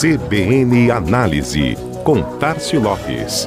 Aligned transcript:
CBN 0.00 0.90
Análise, 0.90 1.76
com 2.04 2.22
Tarcio 2.38 2.80
Lopes. 2.80 3.44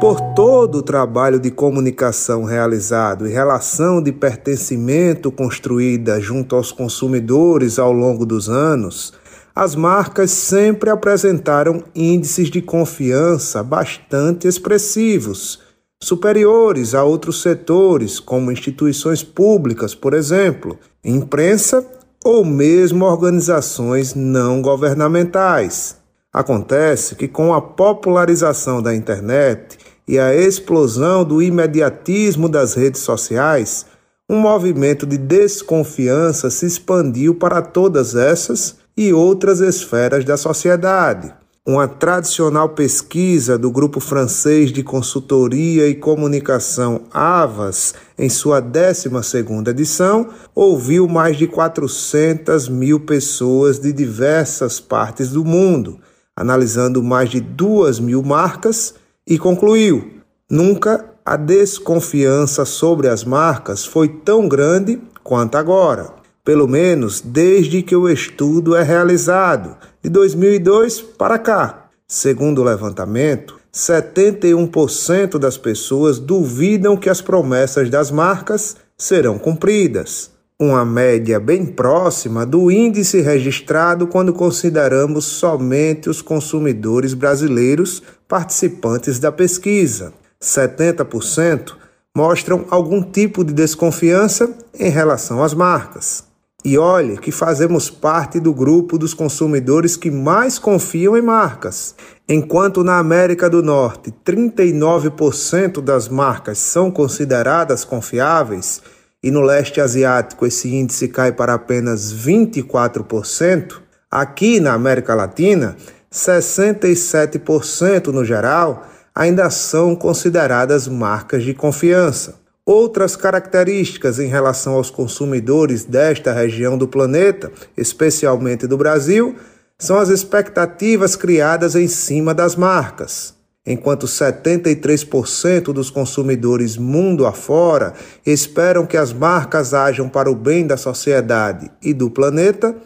Por 0.00 0.20
todo 0.36 0.78
o 0.78 0.82
trabalho 0.82 1.40
de 1.40 1.50
comunicação 1.50 2.44
realizado 2.44 3.26
e 3.26 3.32
relação 3.32 4.00
de 4.00 4.12
pertencimento 4.12 5.32
construída 5.32 6.20
junto 6.20 6.54
aos 6.54 6.70
consumidores 6.70 7.80
ao 7.80 7.92
longo 7.92 8.24
dos 8.24 8.48
anos, 8.48 9.12
as 9.52 9.74
marcas 9.74 10.30
sempre 10.30 10.90
apresentaram 10.90 11.82
índices 11.92 12.48
de 12.48 12.62
confiança 12.62 13.64
bastante 13.64 14.46
expressivos, 14.46 15.71
superiores 16.02 16.96
a 16.96 17.04
outros 17.04 17.42
setores, 17.42 18.18
como 18.18 18.50
instituições 18.50 19.22
públicas, 19.22 19.94
por 19.94 20.14
exemplo, 20.14 20.76
imprensa 21.04 21.86
ou 22.24 22.44
mesmo 22.44 23.04
organizações 23.04 24.12
não 24.12 24.60
governamentais. 24.60 25.96
Acontece 26.32 27.14
que, 27.14 27.28
com 27.28 27.54
a 27.54 27.62
popularização 27.62 28.82
da 28.82 28.92
internet 28.92 29.78
e 30.08 30.18
a 30.18 30.34
explosão 30.34 31.24
do 31.24 31.40
imediatismo 31.40 32.48
das 32.48 32.74
redes 32.74 33.02
sociais, 33.02 33.86
um 34.28 34.40
movimento 34.40 35.06
de 35.06 35.16
desconfiança 35.16 36.50
se 36.50 36.66
expandiu 36.66 37.36
para 37.36 37.62
todas 37.62 38.16
essas 38.16 38.76
e 38.96 39.12
outras 39.12 39.60
esferas 39.60 40.24
da 40.24 40.36
sociedade. 40.36 41.32
Uma 41.64 41.86
tradicional 41.86 42.70
pesquisa 42.70 43.56
do 43.56 43.70
grupo 43.70 44.00
francês 44.00 44.72
de 44.72 44.82
consultoria 44.82 45.86
e 45.86 45.94
comunicação 45.94 47.02
Avas, 47.12 47.94
em 48.18 48.28
sua 48.28 48.60
12ª 48.60 49.68
edição, 49.68 50.28
ouviu 50.56 51.06
mais 51.06 51.36
de 51.36 51.46
400 51.46 52.68
mil 52.68 52.98
pessoas 52.98 53.78
de 53.78 53.92
diversas 53.92 54.80
partes 54.80 55.30
do 55.30 55.44
mundo, 55.44 56.00
analisando 56.34 57.00
mais 57.00 57.30
de 57.30 57.40
2 57.40 58.00
mil 58.00 58.24
marcas 58.24 58.94
e 59.24 59.38
concluiu: 59.38 60.14
nunca 60.50 61.12
a 61.24 61.36
desconfiança 61.36 62.64
sobre 62.64 63.06
as 63.06 63.22
marcas 63.22 63.84
foi 63.84 64.08
tão 64.08 64.48
grande 64.48 65.00
quanto 65.22 65.54
agora 65.54 66.21
pelo 66.44 66.66
menos 66.66 67.20
desde 67.20 67.82
que 67.82 67.94
o 67.94 68.08
estudo 68.08 68.74
é 68.74 68.82
realizado, 68.82 69.76
de 70.02 70.10
2002 70.10 71.00
para 71.00 71.38
cá. 71.38 71.88
Segundo 72.06 72.60
o 72.60 72.64
levantamento, 72.64 73.58
71% 73.72 75.38
das 75.38 75.56
pessoas 75.56 76.18
duvidam 76.18 76.96
que 76.96 77.08
as 77.08 77.20
promessas 77.20 77.88
das 77.88 78.10
marcas 78.10 78.76
serão 78.98 79.38
cumpridas, 79.38 80.30
uma 80.58 80.84
média 80.84 81.40
bem 81.40 81.64
próxima 81.64 82.44
do 82.44 82.70
índice 82.70 83.20
registrado 83.20 84.06
quando 84.06 84.32
consideramos 84.32 85.24
somente 85.24 86.10
os 86.10 86.20
consumidores 86.20 87.14
brasileiros 87.14 88.02
participantes 88.28 89.18
da 89.18 89.32
pesquisa. 89.32 90.12
70% 90.40 91.72
mostram 92.14 92.66
algum 92.68 93.02
tipo 93.02 93.42
de 93.42 93.52
desconfiança 93.52 94.54
em 94.78 94.90
relação 94.90 95.42
às 95.42 95.54
marcas. 95.54 96.31
E 96.64 96.78
olhe 96.78 97.16
que 97.18 97.32
fazemos 97.32 97.90
parte 97.90 98.38
do 98.38 98.54
grupo 98.54 98.96
dos 98.96 99.12
consumidores 99.14 99.96
que 99.96 100.12
mais 100.12 100.60
confiam 100.60 101.16
em 101.16 101.22
marcas. 101.22 101.96
Enquanto 102.28 102.84
na 102.84 102.98
América 102.98 103.50
do 103.50 103.64
Norte 103.64 104.14
39% 104.24 105.80
das 105.80 106.08
marcas 106.08 106.58
são 106.58 106.88
consideradas 106.88 107.84
confiáveis, 107.84 108.80
e 109.20 109.30
no 109.30 109.40
leste 109.40 109.80
asiático 109.80 110.46
esse 110.46 110.72
índice 110.72 111.08
cai 111.08 111.32
para 111.32 111.54
apenas 111.54 112.14
24%, 112.14 113.80
aqui 114.08 114.60
na 114.60 114.72
América 114.72 115.16
Latina, 115.16 115.76
67% 116.12 118.08
no 118.08 118.24
geral 118.24 118.86
ainda 119.14 119.50
são 119.50 119.96
consideradas 119.96 120.88
marcas 120.88 121.42
de 121.42 121.54
confiança. 121.54 122.41
Outras 122.64 123.16
características 123.16 124.20
em 124.20 124.28
relação 124.28 124.74
aos 124.74 124.88
consumidores 124.88 125.84
desta 125.84 126.32
região 126.32 126.78
do 126.78 126.86
planeta, 126.86 127.50
especialmente 127.76 128.68
do 128.68 128.76
Brasil, 128.76 129.34
são 129.76 129.98
as 129.98 130.10
expectativas 130.10 131.16
criadas 131.16 131.74
em 131.74 131.88
cima 131.88 132.32
das 132.32 132.54
marcas. 132.54 133.34
Enquanto 133.66 134.06
73% 134.06 135.72
dos 135.72 135.90
consumidores 135.90 136.76
mundo 136.76 137.26
afora 137.26 137.94
esperam 138.24 138.86
que 138.86 138.96
as 138.96 139.12
marcas 139.12 139.74
ajam 139.74 140.08
para 140.08 140.30
o 140.30 140.34
bem 140.36 140.64
da 140.64 140.76
sociedade 140.76 141.68
e 141.82 141.92
do 141.92 142.08
planeta, 142.10 142.76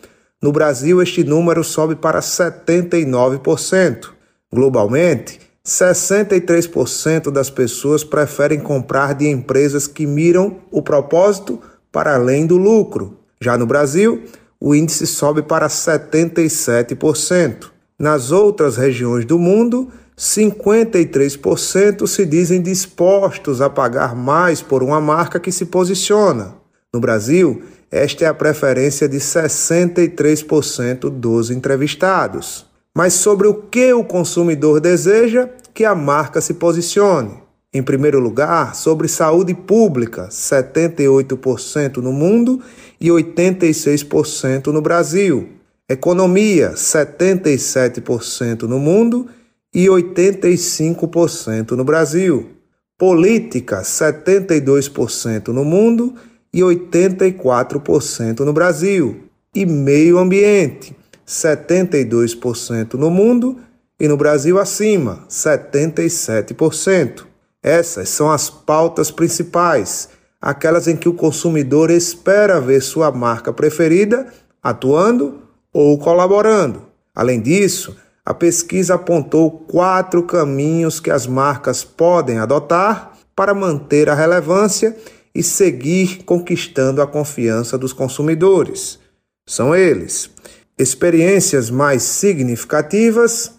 no 0.42 0.52
Brasil 0.52 1.02
este 1.02 1.22
número 1.22 1.62
sobe 1.62 1.96
para 1.96 2.20
79%. 2.20 4.10
Globalmente, 4.50 5.40
63% 5.66 7.30
das 7.32 7.50
pessoas 7.50 8.04
preferem 8.04 8.60
comprar 8.60 9.14
de 9.14 9.26
empresas 9.26 9.88
que 9.88 10.06
miram 10.06 10.58
o 10.70 10.80
propósito 10.80 11.60
para 11.90 12.14
além 12.14 12.46
do 12.46 12.56
lucro. 12.56 13.18
Já 13.40 13.58
no 13.58 13.66
Brasil, 13.66 14.22
o 14.60 14.76
índice 14.76 15.08
sobe 15.08 15.42
para 15.42 15.66
77%. 15.66 17.72
Nas 17.98 18.30
outras 18.30 18.76
regiões 18.76 19.24
do 19.24 19.40
mundo, 19.40 19.88
53% 20.16 22.06
se 22.06 22.24
dizem 22.24 22.62
dispostos 22.62 23.60
a 23.60 23.68
pagar 23.68 24.14
mais 24.14 24.62
por 24.62 24.84
uma 24.84 25.00
marca 25.00 25.40
que 25.40 25.50
se 25.50 25.66
posiciona. 25.66 26.54
No 26.94 27.00
Brasil, 27.00 27.64
esta 27.90 28.24
é 28.24 28.28
a 28.28 28.34
preferência 28.34 29.08
de 29.08 29.18
63% 29.18 31.10
dos 31.10 31.50
entrevistados 31.50 32.66
mas 32.96 33.12
sobre 33.12 33.46
o 33.46 33.52
que 33.52 33.92
o 33.92 34.02
consumidor 34.02 34.80
deseja 34.80 35.50
que 35.74 35.84
a 35.84 35.94
marca 35.94 36.40
se 36.40 36.54
posicione. 36.54 37.42
Em 37.70 37.82
primeiro 37.82 38.18
lugar, 38.18 38.74
sobre 38.74 39.06
saúde 39.06 39.52
pública, 39.52 40.28
78% 40.30 41.98
no 41.98 42.10
mundo 42.10 42.62
e 42.98 43.08
86% 43.08 44.68
no 44.68 44.80
Brasil. 44.80 45.50
Economia, 45.86 46.72
77% 46.72 48.62
no 48.62 48.78
mundo 48.78 49.26
e 49.74 49.84
85% 49.88 51.72
no 51.72 51.84
Brasil. 51.84 52.48
Política, 52.96 53.82
72% 53.82 55.48
no 55.48 55.66
mundo 55.66 56.14
e 56.50 56.60
84% 56.60 58.40
no 58.40 58.54
Brasil. 58.54 59.24
E 59.54 59.66
meio 59.66 60.16
ambiente, 60.18 60.96
72% 61.26 62.94
no 62.94 63.10
mundo 63.10 63.58
e 63.98 64.06
no 64.06 64.16
Brasil 64.16 64.58
acima, 64.58 65.24
77%. 65.28 67.24
Essas 67.62 68.10
são 68.10 68.30
as 68.30 68.48
pautas 68.48 69.10
principais, 69.10 70.10
aquelas 70.40 70.86
em 70.86 70.96
que 70.96 71.08
o 71.08 71.14
consumidor 71.14 71.90
espera 71.90 72.60
ver 72.60 72.80
sua 72.80 73.10
marca 73.10 73.52
preferida 73.52 74.32
atuando 74.62 75.42
ou 75.72 75.98
colaborando. 75.98 76.82
Além 77.14 77.40
disso, 77.40 77.96
a 78.24 78.34
pesquisa 78.34 78.94
apontou 78.94 79.50
quatro 79.50 80.22
caminhos 80.24 80.98
que 81.00 81.10
as 81.10 81.26
marcas 81.26 81.84
podem 81.84 82.38
adotar 82.38 83.12
para 83.34 83.54
manter 83.54 84.08
a 84.08 84.14
relevância 84.14 84.96
e 85.34 85.42
seguir 85.42 86.24
conquistando 86.24 87.00
a 87.00 87.06
confiança 87.06 87.78
dos 87.78 87.92
consumidores. 87.92 88.98
São 89.46 89.74
eles: 89.74 90.30
experiências 90.78 91.70
mais 91.70 92.02
significativas, 92.02 93.52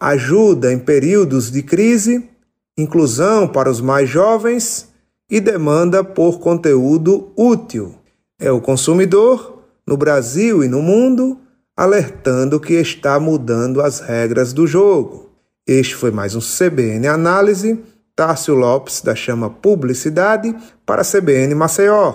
ajuda 0.00 0.72
em 0.72 0.78
períodos 0.78 1.50
de 1.50 1.62
crise, 1.62 2.28
inclusão 2.76 3.46
para 3.46 3.70
os 3.70 3.80
mais 3.80 4.08
jovens 4.08 4.88
e 5.30 5.40
demanda 5.40 6.02
por 6.02 6.40
conteúdo 6.40 7.32
útil. 7.36 7.94
É 8.38 8.50
o 8.50 8.60
consumidor, 8.60 9.62
no 9.86 9.96
Brasil 9.96 10.64
e 10.64 10.68
no 10.68 10.82
mundo, 10.82 11.38
alertando 11.76 12.60
que 12.60 12.74
está 12.74 13.18
mudando 13.20 13.80
as 13.80 14.00
regras 14.00 14.52
do 14.52 14.66
jogo. 14.66 15.30
Este 15.66 15.94
foi 15.94 16.10
mais 16.10 16.34
um 16.34 16.40
CBN 16.40 17.06
Análise. 17.08 17.80
Tárcio 18.16 18.54
Lopes, 18.54 19.00
da 19.00 19.14
Chama 19.14 19.50
Publicidade, 19.50 20.54
para 20.86 21.02
a 21.02 21.04
CBN 21.04 21.52
Maceió. 21.56 22.14